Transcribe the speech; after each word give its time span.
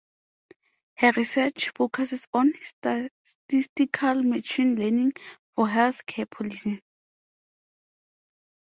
Her 0.95 1.11
research 1.11 1.69
focuses 1.75 2.27
on 2.33 2.51
statistical 2.63 4.23
machine 4.23 4.75
learning 4.75 5.13
for 5.55 5.67
health 5.69 6.03
care 6.07 6.25
policy. 6.25 6.81